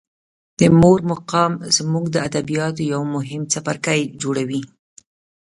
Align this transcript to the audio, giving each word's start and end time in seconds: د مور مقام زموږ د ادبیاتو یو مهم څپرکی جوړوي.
د 0.59 0.61
مور 0.79 0.99
مقام 1.11 1.53
زموږ 1.77 2.05
د 2.11 2.15
ادبیاتو 2.27 2.81
یو 2.93 3.01
مهم 3.15 3.41
څپرکی 3.51 4.01
جوړوي. 4.21 4.63